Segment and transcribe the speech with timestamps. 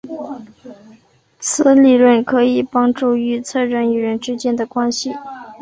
[1.37, 5.13] 此理论可以帮助预测人与人之间的关系。